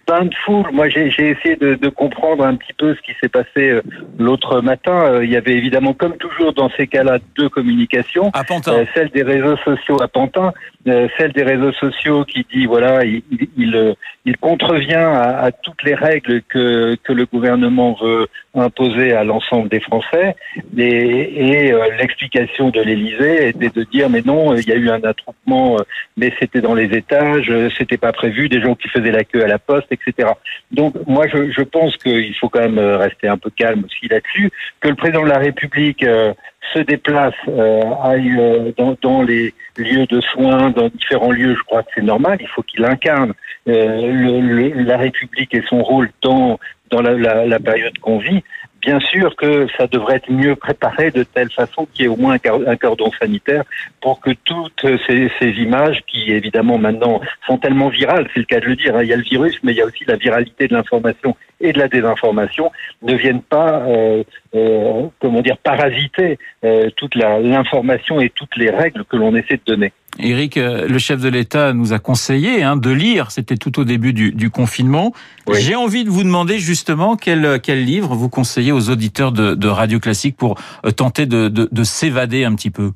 bain 0.09 0.25
de 0.25 0.35
foule. 0.45 0.65
Moi, 0.73 0.89
j'ai 0.89 1.07
essayé 1.07 1.55
de, 1.55 1.75
de, 1.75 1.89
comprendre 1.89 2.43
un 2.43 2.55
petit 2.55 2.73
peu 2.73 2.95
ce 2.95 3.01
qui 3.01 3.11
s'est 3.21 3.29
passé 3.29 3.69
euh, 3.69 3.81
l'autre 4.17 4.61
matin. 4.61 5.03
Euh, 5.03 5.25
il 5.25 5.31
y 5.31 5.37
avait 5.37 5.53
évidemment, 5.53 5.93
comme 5.93 6.17
toujours 6.17 6.53
dans 6.53 6.69
ces 6.71 6.87
cas-là, 6.87 7.19
deux 7.37 7.49
communications. 7.49 8.31
À 8.33 8.43
Pantin. 8.43 8.73
Euh, 8.73 8.85
celle 8.95 9.09
des 9.09 9.23
réseaux 9.23 9.57
sociaux 9.57 10.01
à 10.01 10.07
Pantin, 10.07 10.53
celle 11.17 11.31
des 11.33 11.43
réseaux 11.43 11.73
sociaux 11.73 12.25
qui 12.25 12.45
dit 12.51 12.65
voilà, 12.65 13.03
il, 13.03 13.23
il, 13.57 13.95
il 14.25 14.37
contrevient 14.37 14.93
à, 14.95 15.51
toutes 15.51 15.83
les 15.83 15.95
règles 15.95 16.41
que, 16.43 16.95
que 17.03 17.13
le 17.13 17.25
gouvernement 17.25 17.97
veut 18.01 18.27
imposer 18.55 19.13
à 19.13 19.23
l'ensemble 19.23 19.69
des 19.69 19.79
Français. 19.79 20.35
Et, 20.77 20.87
et 20.87 21.73
l'explication 21.97 22.69
de 22.69 22.81
l'Élysée 22.81 23.49
était 23.49 23.69
de 23.69 23.83
dire 23.83 24.09
mais 24.09 24.21
non, 24.21 24.55
il 24.55 24.67
y 24.67 24.71
a 24.71 24.75
eu 24.75 24.89
un 24.89 25.03
attroupement, 25.03 25.77
mais 26.17 26.33
c'était 26.39 26.61
dans 26.61 26.73
les 26.73 26.95
étages, 26.95 27.51
c'était 27.77 27.97
pas 27.97 28.11
prévu, 28.11 28.49
des 28.49 28.61
gens 28.61 28.75
qui 28.75 28.89
faisaient 28.89 29.11
la 29.11 29.23
queue 29.23 29.43
à 29.43 29.47
la 29.47 29.59
poste, 29.59 29.91
etc. 29.91 30.29
Donc 30.71 30.95
moi, 31.07 31.25
je, 31.27 31.51
je 31.51 31.61
pense 31.61 31.95
qu'il 31.97 32.35
faut 32.35 32.49
quand 32.49 32.61
même 32.61 32.77
euh, 32.77 32.97
rester 32.97 33.27
un 33.27 33.37
peu 33.37 33.49
calme 33.49 33.83
aussi 33.85 34.07
là-dessus, 34.07 34.51
que 34.79 34.89
le 34.89 34.95
président 34.95 35.23
de 35.23 35.29
la 35.29 35.39
République 35.39 36.03
euh, 36.03 36.33
se 36.73 36.79
déplace, 36.79 37.33
euh, 37.47 37.81
aille 38.03 38.35
euh, 38.37 38.71
dans, 39.01 39.21
les 39.21 39.53
lieux 39.77 40.05
de 40.05 40.21
soins, 40.21 40.69
dans 40.79 40.89
différents 40.89 41.31
lieux, 41.31 41.55
je 41.55 41.63
crois 41.63 41.83
que 41.83 41.89
c'est 41.95 42.03
normal. 42.03 42.37
Il 42.41 42.47
faut 42.47 42.63
qu'il 42.63 42.85
incarne 42.85 43.33
euh, 43.67 44.71
la 44.75 44.97
République 44.97 45.53
et 45.53 45.63
son 45.69 45.83
rôle 45.83 46.09
dans 46.21 46.59
dans 46.89 47.01
la, 47.01 47.59
période 47.59 47.97
qu'on 47.99 48.17
vit 48.17 48.43
bien 48.81 48.99
sûr 48.99 49.35
que 49.35 49.67
ça 49.77 49.87
devrait 49.87 50.15
être 50.15 50.31
mieux 50.31 50.55
préparé 50.55 51.11
de 51.11 51.23
telle 51.23 51.51
façon 51.51 51.87
qu'il 51.93 52.03
y 52.03 52.05
ait 52.05 52.09
au 52.09 52.15
moins 52.15 52.37
un 52.45 52.75
cordon 52.77 53.11
sanitaire 53.19 53.63
pour 54.01 54.19
que 54.21 54.31
toutes 54.45 54.85
ces, 55.05 55.29
ces, 55.39 55.49
images 55.49 56.01
qui 56.07 56.31
évidemment 56.31 56.77
maintenant 56.77 57.19
sont 57.45 57.57
tellement 57.57 57.89
virales, 57.89 58.27
c'est 58.33 58.39
le 58.39 58.45
cas 58.45 58.59
de 58.59 58.65
le 58.65 58.75
dire, 58.75 58.95
hein, 58.95 59.03
il 59.03 59.09
y 59.09 59.13
a 59.13 59.17
le 59.17 59.23
virus, 59.23 59.59
mais 59.63 59.73
il 59.73 59.77
y 59.77 59.81
a 59.81 59.85
aussi 59.85 60.05
la 60.07 60.15
viralité 60.15 60.67
de 60.67 60.73
l'information 60.73 61.35
et 61.61 61.73
de 61.73 61.79
la 61.79 61.89
désinformation, 61.89 62.71
ne 63.01 63.15
viennent 63.15 63.41
pas, 63.41 63.81
euh, 63.81 64.23
euh, 64.55 65.07
comment 65.19 65.41
dire, 65.41 65.57
parasiter 65.57 66.37
euh, 66.63 66.89
toute 66.95 67.15
l'information 67.15 68.19
et 68.19 68.29
toutes 68.29 68.55
les 68.57 68.69
règles 68.69 69.03
que 69.05 69.17
l'on 69.17 69.35
essaie 69.35 69.57
de 69.57 69.61
donner. 69.65 69.93
Eric, 70.17 70.57
euh, 70.57 70.87
le 70.87 70.97
chef 70.97 71.21
de 71.21 71.29
l'État 71.29 71.71
nous 71.73 71.93
a 71.93 71.99
conseillé 71.99 72.63
hein, 72.63 72.75
de 72.75 72.89
lire, 72.89 73.31
c'était 73.31 73.57
tout 73.57 73.79
au 73.79 73.83
début 73.83 74.11
du, 74.11 74.31
du 74.31 74.49
confinement. 74.49 75.13
Oui. 75.47 75.61
J'ai 75.61 75.75
envie 75.75 76.03
de 76.03 76.09
vous 76.09 76.23
demander 76.23 76.57
justement 76.57 77.15
quel, 77.15 77.59
quel 77.61 77.85
livre 77.85 78.15
vous 78.15 78.29
conseillez 78.29 78.71
aux 78.71 78.89
auditeurs 78.89 79.31
de, 79.31 79.53
de 79.53 79.67
Radio 79.67 79.99
Classique 79.99 80.35
pour 80.35 80.59
euh, 80.85 80.91
tenter 80.91 81.25
de, 81.25 81.47
de, 81.47 81.69
de 81.71 81.83
s'évader 81.83 82.43
un 82.43 82.55
petit 82.55 82.71
peu? 82.71 82.91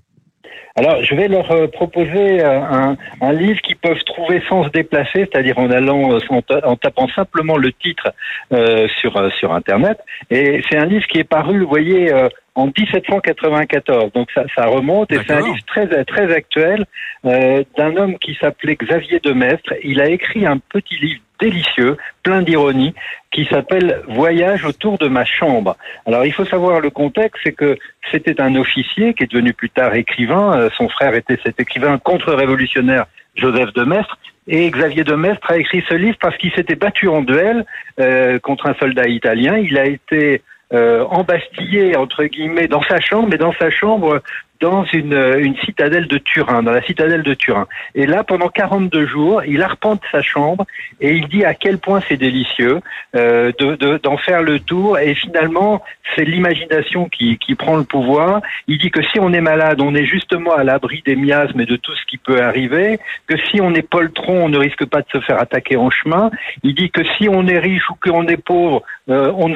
Alors, 0.75 1.03
je 1.03 1.13
vais 1.13 1.27
leur 1.27 1.51
euh, 1.51 1.67
proposer 1.67 2.43
euh, 2.43 2.59
un, 2.59 2.97
un, 3.21 3.31
livre 3.31 3.61
qu'ils 3.61 3.75
peuvent 3.75 4.03
trouver 4.05 4.41
sans 4.49 4.63
se 4.63 4.69
déplacer, 4.69 5.27
c'est-à-dire 5.31 5.59
en 5.59 5.69
allant, 5.69 6.17
en, 6.17 6.41
en, 6.63 6.75
tapant 6.75 7.07
simplement 7.09 7.57
le 7.57 7.71
titre 7.71 8.11
euh, 8.51 8.87
sur 8.99 9.31
sur 9.33 9.53
Internet. 9.53 9.99
Et 10.31 10.63
c'est 10.67 10.77
un 10.77 10.85
livre 10.85 11.05
qui 11.05 11.19
est 11.19 11.29
paru, 11.29 11.59
vous 11.59 11.69
voyez, 11.69 12.11
en 12.55 12.67
1794. 12.67 14.11
Donc 14.13 14.29
ça, 14.33 14.43
ça 14.55 14.65
remonte 14.65 15.11
et 15.11 15.19
c'est 15.25 15.33
un 15.33 15.41
livre 15.41 15.65
très 15.67 15.87
très 16.05 16.33
actuel 16.33 16.85
euh, 17.25 17.63
d'un 17.77 17.95
homme 17.95 18.17
qui 18.19 18.35
s'appelait 18.39 18.75
Xavier 18.75 19.19
de 19.19 19.31
Mestre. 19.31 19.73
Il 19.83 20.01
a 20.01 20.09
écrit 20.09 20.45
un 20.45 20.57
petit 20.57 20.97
livre 20.97 21.21
délicieux, 21.43 21.97
plein 22.23 22.41
d'ironie, 22.41 22.93
qui 23.31 23.45
s'appelle 23.45 24.01
Voyage 24.07 24.63
autour 24.63 24.97
de 24.97 25.07
ma 25.07 25.25
chambre. 25.25 25.75
Alors 26.05 26.25
il 26.25 26.31
faut 26.31 26.45
savoir 26.45 26.79
le 26.79 26.89
contexte, 26.89 27.41
c'est 27.43 27.51
que 27.51 27.77
c'était 28.11 28.39
un 28.39 28.55
officier 28.55 29.13
qui 29.13 29.23
est 29.23 29.31
devenu 29.31 29.53
plus 29.53 29.69
tard 29.69 29.93
écrivain. 29.95 30.45
Euh, 30.57 30.69
son 30.77 30.87
frère 30.87 31.13
était 31.15 31.39
cet 31.43 31.59
écrivain 31.59 31.97
contre-révolutionnaire 31.97 33.05
Joseph 33.35 33.73
de 33.73 33.83
Mestre. 33.83 34.17
Et 34.47 34.69
Xavier 34.69 35.03
de 35.03 35.15
Mestre 35.15 35.51
a 35.51 35.57
écrit 35.57 35.83
ce 35.89 35.95
livre 35.95 36.17
parce 36.21 36.37
qu'il 36.37 36.51
s'était 36.53 36.75
battu 36.75 37.07
en 37.07 37.21
duel 37.21 37.65
euh, 37.99 38.39
contre 38.39 38.67
un 38.67 38.75
soldat 38.75 39.07
italien. 39.07 39.57
Il 39.57 39.77
a 39.77 39.85
été 39.85 40.41
euh, 40.73 41.03
embastillé 41.09 41.95
entre 41.95 42.23
guillemets 42.25 42.67
dans 42.67 42.83
sa 42.83 42.99
chambre, 42.99 43.27
mais 43.29 43.37
dans 43.37 43.53
sa 43.53 43.69
chambre 43.69 44.21
dans 44.63 44.85
une, 44.93 45.13
une 45.39 45.57
citadelle 45.57 46.07
de 46.07 46.17
Turin, 46.17 46.63
dans 46.63 46.71
la 46.71 46.81
citadelle 46.81 47.21
de 47.21 47.33
Turin. 47.33 47.67
Et 47.95 48.05
là, 48.05 48.23
pendant 48.23 48.47
42 48.47 49.05
jours, 49.05 49.43
il 49.45 49.61
arpente 49.61 50.01
sa 50.09 50.21
chambre 50.21 50.65
et 51.01 51.11
il 51.11 51.27
dit 51.27 51.43
à 51.43 51.53
quel 51.53 51.79
point 51.79 51.99
c'est 52.07 52.15
délicieux 52.15 52.79
euh, 53.13 53.51
d'en 53.59 53.73
de, 53.73 53.97
d'en 53.97 54.15
faire 54.15 54.41
le 54.41 54.61
tour. 54.61 54.97
Et 54.99 55.15
finalement, 55.15 55.83
c'est 56.15 56.23
l'imagination 56.23 57.09
qui, 57.09 57.37
qui 57.39 57.55
prend 57.55 57.75
le 57.75 57.83
pouvoir. 57.83 58.41
Il 58.67 58.77
dit 58.77 58.89
que 58.89 59.03
si 59.03 59.19
on 59.19 59.33
est 59.33 59.41
malade, 59.41 59.81
on 59.81 59.93
est 59.95 60.05
justement 60.05 60.53
à 60.53 60.63
l'abri 60.63 61.03
des 61.05 61.17
miasmes 61.17 61.59
et 61.59 61.65
de 61.65 61.75
tout 61.75 61.95
ce 61.95 62.05
qui 62.05 62.17
peut 62.17 62.41
arriver. 62.41 62.99
Que 63.27 63.35
si 63.49 63.59
on 63.59 63.73
est 63.73 63.81
poltron, 63.81 64.45
on 64.45 64.49
ne 64.49 64.57
risque 64.57 64.85
pas 64.85 65.01
de 65.01 65.09
se 65.11 65.19
faire 65.19 65.41
attaquer 65.41 65.75
en 65.75 65.89
chemin. 65.89 66.31
Il 66.63 66.73
dit 66.73 66.89
que 66.89 67.03
si 67.17 67.27
on 67.27 67.45
est 67.47 67.59
riche 67.59 67.89
ou 67.89 67.95
qu'on 68.01 68.27
est 68.27 68.37
pauvre, 68.37 68.81
euh, 69.09 69.29
on 69.35 69.53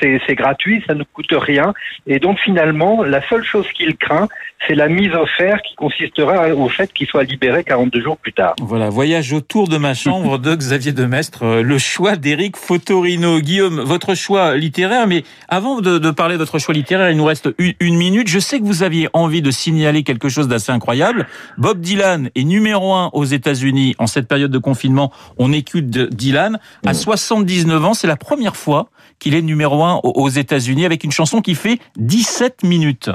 c'est 0.00 0.34
gratuit, 0.36 0.84
ça 0.86 0.94
ne 0.94 1.02
coûte 1.02 1.32
rien. 1.32 1.74
Et 2.06 2.20
donc 2.20 2.38
finalement, 2.38 3.02
la 3.02 3.20
seule 3.28 3.42
chose 3.42 3.66
qu'il 3.72 3.96
craint, 3.96 4.28
c'est 4.66 4.74
la 4.74 4.88
mise 4.88 5.14
en 5.14 5.26
fer 5.26 5.60
qui 5.62 5.74
consistera 5.74 6.48
au 6.54 6.68
fait 6.68 6.92
qu'il 6.92 7.06
soit 7.06 7.24
libéré 7.24 7.64
42 7.64 8.00
jours 8.00 8.16
plus 8.16 8.32
tard. 8.32 8.54
Voilà, 8.60 8.88
voyage 8.88 9.32
autour 9.32 9.68
de 9.68 9.76
ma 9.76 9.94
chambre 9.94 10.38
de 10.38 10.54
Xavier 10.54 10.92
Demestre, 10.92 11.42
euh, 11.42 11.62
le 11.62 11.78
choix 11.78 12.16
d'Éric 12.16 12.56
Fotorino. 12.56 13.40
Guillaume, 13.40 13.80
votre 13.80 14.14
choix 14.14 14.56
littéraire, 14.56 15.06
mais 15.06 15.24
avant 15.48 15.80
de, 15.80 16.10
parler 16.10 16.34
de 16.34 16.38
votre 16.38 16.58
choix 16.58 16.74
littéraire, 16.74 17.10
il 17.10 17.16
nous 17.16 17.24
reste 17.24 17.50
une, 17.58 17.96
minute. 17.96 18.28
Je 18.28 18.38
sais 18.38 18.58
que 18.58 18.64
vous 18.64 18.82
aviez 18.82 19.08
envie 19.12 19.42
de 19.42 19.50
signaler 19.50 20.02
quelque 20.02 20.28
chose 20.28 20.48
d'assez 20.48 20.72
incroyable. 20.72 21.26
Bob 21.58 21.80
Dylan 21.80 22.30
est 22.34 22.44
numéro 22.44 22.94
un 22.94 23.10
aux 23.12 23.24
États-Unis 23.24 23.94
en 23.98 24.06
cette 24.06 24.28
période 24.28 24.50
de 24.50 24.58
confinement. 24.58 25.12
On 25.38 25.52
écoute 25.52 25.86
Dylan. 25.86 26.58
À 26.86 26.94
79 26.94 27.80
mm. 27.80 27.84
ans, 27.84 27.94
c'est 27.94 28.06
la 28.06 28.16
première 28.16 28.56
fois 28.56 28.88
qu'il 29.18 29.34
est 29.34 29.42
numéro 29.42 29.84
un 29.84 30.00
aux 30.02 30.28
États-Unis 30.28 30.86
avec 30.86 31.04
une 31.04 31.12
chanson 31.12 31.40
qui 31.40 31.54
fait 31.54 31.78
17 31.96 32.62
minutes. 32.62 33.10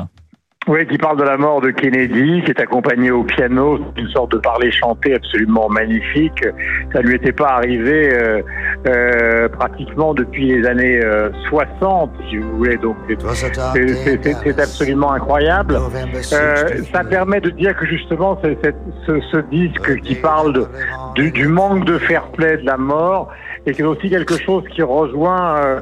Oui, 0.70 0.86
qui 0.86 1.00
parle 1.00 1.18
de 1.18 1.24
la 1.24 1.36
mort 1.36 1.62
de 1.62 1.72
Kennedy, 1.72 2.44
qui 2.44 2.52
est 2.52 2.62
accompagné 2.62 3.10
au 3.10 3.24
piano 3.24 3.80
d'une 3.96 4.08
sorte 4.10 4.34
de 4.34 4.38
parler 4.38 4.72
chanté 4.72 5.16
absolument 5.16 5.68
magnifique. 5.68 6.46
Ça 6.94 7.02
lui 7.02 7.16
était 7.16 7.32
pas 7.32 7.48
arrivé 7.56 8.14
euh, 8.14 8.44
euh, 8.88 9.50
pratiquement 9.50 10.14
depuis 10.14 10.46
les 10.46 10.68
années 10.68 11.00
60, 11.50 12.12
euh, 12.12 12.24
si 12.30 12.38
vous 12.38 12.58
voulez. 12.58 12.78
Donc 12.78 12.98
c'est 13.08 14.60
absolument 14.60 15.12
incroyable. 15.12 15.80
ça 16.22 17.04
permet 17.04 17.42
de 17.42 17.50
dire 17.50 17.76
que 17.76 17.88
justement 17.88 18.40
ce, 18.44 18.54
ce, 19.08 19.38
disque 19.50 20.00
qui 20.02 20.14
parle 20.14 20.54
de, 20.54 20.68
du, 21.16 21.32
du 21.32 21.48
manque 21.48 21.84
de 21.86 21.98
fair 21.98 22.28
play 22.28 22.58
de 22.58 22.66
la 22.68 22.78
mort 22.78 23.32
et 23.66 23.74
c'est 23.74 23.84
aussi 23.84 24.10
quelque 24.10 24.38
chose 24.38 24.64
qui 24.74 24.82
rejoint 24.82 25.58
euh, 25.58 25.80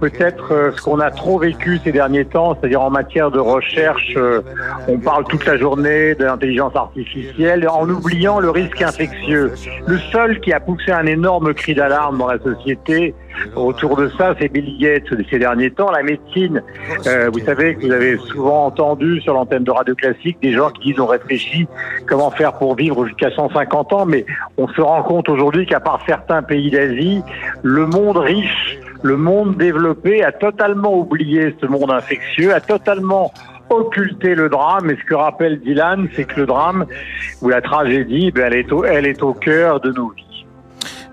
peut-être 0.00 0.52
euh, 0.52 0.72
ce 0.72 0.82
qu'on 0.82 1.00
a 1.00 1.10
trop 1.10 1.38
vécu 1.38 1.78
ces 1.82 1.92
derniers 1.92 2.24
temps, 2.24 2.56
c'est-à-dire 2.58 2.82
en 2.82 2.90
matière 2.90 3.30
de 3.30 3.38
recherche, 3.38 4.14
euh, 4.16 4.42
on 4.88 4.98
parle 4.98 5.24
toute 5.24 5.44
la 5.44 5.56
journée 5.56 6.14
de 6.14 6.24
l'intelligence 6.24 6.74
artificielle 6.76 7.68
en 7.68 7.88
oubliant 7.88 8.38
le 8.38 8.50
risque 8.50 8.80
infectieux. 8.80 9.52
Le 9.86 9.98
seul 9.98 10.40
qui 10.40 10.52
a 10.52 10.60
poussé 10.60 10.92
un 10.92 11.06
énorme 11.06 11.52
cri 11.54 11.74
d'alarme 11.74 12.18
dans 12.18 12.28
la 12.28 12.38
société 12.38 13.14
autour 13.54 13.96
de 13.96 14.08
ça, 14.18 14.34
c'est 14.38 14.48
Bill 14.48 14.78
Gates 14.78 15.04
ces 15.30 15.38
derniers 15.38 15.70
temps. 15.70 15.90
La 15.90 16.02
médecine, 16.02 16.62
vous 17.32 17.40
savez 17.40 17.74
que 17.74 17.86
vous 17.86 17.92
avez 17.92 18.16
souvent 18.18 18.66
entendu 18.66 19.20
sur 19.20 19.34
l'antenne 19.34 19.64
de 19.64 19.70
Radio 19.70 19.94
Classique 19.94 20.38
des 20.42 20.52
gens 20.52 20.70
qui 20.70 20.92
disent 20.92 21.00
on 21.00 21.06
réfléchit 21.06 21.66
comment 22.06 22.30
faire 22.30 22.54
pour 22.54 22.74
vivre 22.76 23.06
jusqu'à 23.06 23.30
150 23.30 23.92
ans, 23.92 24.06
mais 24.06 24.24
on 24.56 24.68
se 24.68 24.80
rend 24.80 25.02
compte 25.02 25.28
aujourd'hui 25.28 25.66
qu'à 25.66 25.80
part 25.80 26.00
certains 26.06 26.42
pays 26.42 26.70
d'Asie, 26.70 27.22
le 27.62 27.86
monde 27.86 28.16
riche, 28.16 28.78
le 29.02 29.16
monde 29.16 29.56
développé 29.56 30.22
a 30.24 30.32
totalement 30.32 30.96
oublié 30.98 31.54
ce 31.60 31.66
monde 31.66 31.90
infectieux, 31.90 32.54
a 32.54 32.60
totalement 32.60 33.32
occulté 33.70 34.34
le 34.34 34.48
drame. 34.48 34.90
Et 34.90 34.96
ce 34.96 35.04
que 35.04 35.14
rappelle 35.14 35.60
Dylan, 35.60 36.08
c'est 36.14 36.24
que 36.24 36.40
le 36.40 36.46
drame 36.46 36.86
ou 37.42 37.48
la 37.48 37.60
tragédie, 37.60 38.30
ben, 38.30 38.46
elle, 38.46 38.58
est 38.58 38.72
au, 38.72 38.84
elle 38.84 39.06
est 39.06 39.22
au 39.22 39.32
cœur 39.32 39.80
de 39.80 39.92
nos 39.92 40.10
vies. 40.10 40.25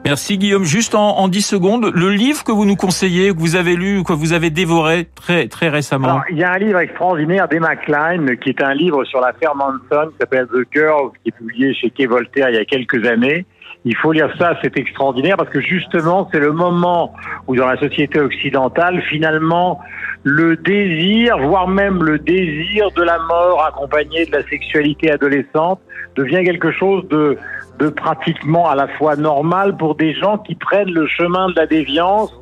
Merci 0.06 0.38
Guillaume. 0.38 0.66
Juste 0.66 0.96
en, 0.96 1.18
en 1.18 1.28
10 1.28 1.42
secondes, 1.42 1.92
le 1.94 2.10
livre 2.10 2.44
que 2.44 2.52
vous 2.52 2.66
nous 2.66 2.76
conseillez, 2.76 3.34
que 3.34 3.40
vous 3.40 3.56
avez 3.56 3.76
lu, 3.76 4.04
que 4.04 4.14
vous 4.14 4.34
avez 4.34 4.50
dévoré 4.50 5.08
très 5.16 5.48
très 5.48 5.70
récemment. 5.70 6.22
il 6.30 6.38
y 6.38 6.44
a 6.44 6.52
un 6.52 6.58
livre 6.58 6.80
extraordinaire 6.80 7.48
d'Emma 7.48 7.76
Klein 7.78 8.36
qui 8.36 8.50
est 8.50 8.62
un 8.62 8.74
livre 8.74 9.06
sur 9.06 9.22
l'affaire 9.22 9.56
Manson 9.56 10.10
qui 10.12 10.18
s'appelle 10.20 10.48
The 10.48 10.68
Girl, 10.74 11.12
qui 11.24 11.30
est 11.30 11.32
publié 11.32 11.74
chez 11.74 11.90
Kay 11.90 12.06
Voltaire 12.06 12.50
il 12.50 12.56
y 12.56 12.60
a 12.60 12.66
quelques 12.66 13.06
années. 13.06 13.46
Il 13.86 13.96
faut 13.98 14.14
lire 14.14 14.30
ça, 14.38 14.58
c'est 14.62 14.78
extraordinaire 14.78 15.36
parce 15.36 15.50
que 15.50 15.60
justement, 15.60 16.30
c'est 16.32 16.40
le 16.40 16.54
moment 16.54 17.14
où 17.48 17.56
dans 17.56 17.68
la 17.68 17.78
société 17.78 18.20
occidentale, 18.20 19.02
finalement, 19.10 19.82
le 20.24 20.56
désir, 20.56 21.38
voire 21.38 21.68
même 21.68 22.02
le 22.02 22.18
désir 22.18 22.92
de 22.96 23.04
la 23.04 23.20
mort 23.20 23.66
accompagné 23.66 24.26
de 24.26 24.32
la 24.32 24.44
sexualité 24.44 25.12
adolescente 25.12 25.82
devient 26.16 26.44
quelque 26.46 26.72
chose 26.72 27.06
de, 27.10 27.38
de 27.84 27.90
pratiquement 27.90 28.70
à 28.70 28.76
la 28.76 28.88
fois 28.88 29.16
normal 29.16 29.76
pour 29.76 29.96
des 29.96 30.14
gens 30.14 30.38
qui 30.38 30.56
prennent 30.56 30.92
le 30.92 31.06
chemin 31.08 31.50
de 31.50 31.56
la 31.56 31.68
déviance 31.68 32.34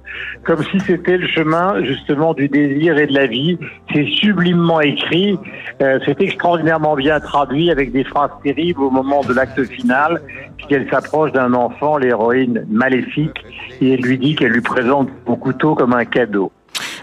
comme 0.44 0.64
si 0.64 0.80
c'était 0.82 1.18
le 1.18 1.28
chemin 1.28 1.84
justement 1.84 2.34
du 2.34 2.48
désir 2.48 2.98
et 2.98 3.08
de 3.08 3.14
la 3.14 3.28
vie. 3.28 3.58
C'est 3.94 4.06
sublimement 4.06 4.82
écrit, 4.82 5.38
euh, 5.82 6.00
c'est 6.06 6.20
extraordinairement 6.22 6.96
bien 6.96 7.20
traduit 7.20 7.72
avec 7.72 7.92
des 7.92 8.04
phrases 8.04 8.32
terribles 8.44 8.82
au 8.82 8.90
moment 8.90 9.22
de 9.22 9.34
l'acte 9.34 9.64
final, 9.64 10.22
puisqu'elle 10.58 10.90
s'approche 10.90 11.32
d'un 11.32 11.54
enfant, 11.54 11.98
l'héroïne 11.98 12.66
maléfique, 12.70 13.44
et 13.82 13.94
elle 13.94 14.02
lui 14.02 14.18
dit 14.18 14.36
qu'elle 14.36 14.52
lui 14.52 14.62
présente 14.62 15.10
son 15.26 15.36
couteau 15.36 15.76
comme 15.76 15.94
un 15.94 16.06
cadeau. 16.06 16.52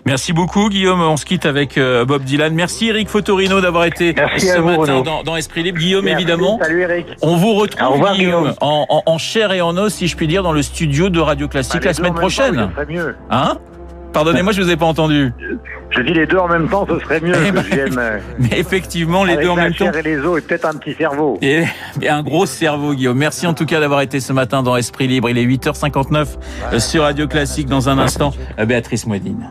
Merci 0.09 0.33
beaucoup 0.33 0.71
Guillaume, 0.71 1.03
on 1.03 1.19
se 1.19 1.27
quitte 1.27 1.45
avec 1.45 1.77
euh, 1.77 2.07
Bob 2.07 2.23
Dylan. 2.23 2.55
Merci 2.55 2.89
Eric 2.89 3.11
Fotorino 3.11 3.61
d'avoir 3.61 3.85
été 3.85 4.15
ce 4.39 4.59
matin 4.59 5.03
dans, 5.23 5.37
Esprit 5.37 5.63
Libre. 5.63 5.79
Guillaume 5.79 6.09
évidemment. 6.09 6.59
Salut 6.63 6.81
Eric. 6.81 7.07
On 7.21 7.37
vous 7.37 7.53
retrouve 7.53 8.13
Guillaume, 8.15 8.55
En, 8.63 9.19
chair 9.19 9.53
et 9.53 9.61
en 9.61 9.77
os 9.77 9.93
si 9.93 10.07
je 10.07 10.17
puis 10.17 10.27
dire 10.27 10.43
dans 10.43 10.53
le 10.53 10.63
studio 10.63 11.11
de 11.11 11.21
Radio 11.21 11.47
Classique 11.47 11.83
bah, 11.83 11.89
la 11.89 11.93
semaine 11.93 12.15
prochaine. 12.15 12.71
mieux. 12.89 13.17
Hein? 13.31 13.59
Pardonnez-moi, 14.15 14.53
je 14.53 14.63
vous 14.63 14.71
ai 14.71 14.77
pas 14.77 14.87
entendu. 14.87 15.31
Je 15.91 16.01
dis 16.01 16.15
les 16.15 16.27
deux 16.27 16.39
en 16.39 16.49
même 16.49 16.69
temps, 16.71 16.87
ce 16.89 16.99
serait 17.01 17.21
mieux. 17.21 17.35
Eh 17.47 17.53
ben, 17.53 17.63
euh, 17.99 18.19
mais 18.39 18.59
effectivement, 18.59 19.25
les 19.25 19.37
deux 19.37 19.51
en 19.51 19.57
même 19.57 19.75
temps. 19.75 19.93
et 19.93 20.03
les 20.03 20.19
os 20.21 20.39
et 20.39 20.41
peut-être 20.41 20.65
un 20.65 20.75
petit 20.75 20.95
cerveau. 20.95 21.39
Et, 21.43 21.65
un 22.09 22.23
gros 22.23 22.47
cerveau, 22.47 22.95
Guillaume. 22.95 23.19
Merci 23.19 23.47
en 23.47 23.53
tout 23.53 23.67
cas 23.67 23.79
d'avoir 23.79 24.01
été 24.01 24.21
ce 24.21 24.33
matin 24.33 24.63
dans 24.63 24.77
Esprit 24.77 25.07
Libre. 25.07 25.29
Il 25.29 25.37
est 25.37 25.45
8h59 25.45 26.27
euh, 26.73 26.79
sur 26.79 27.03
Radio 27.03 27.27
Classique. 27.27 27.69
Dans 27.69 27.91
un 27.91 27.99
instant, 27.99 28.33
Béatrice 28.57 29.07
Moedine. 29.07 29.51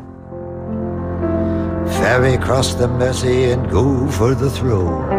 Ferry 1.96 2.38
cross 2.38 2.74
the 2.75 2.88
Mersey 2.88 3.51
and 3.51 3.70
go 3.70 4.10
for 4.12 4.36
the 4.36 4.50
throw. 4.50 5.16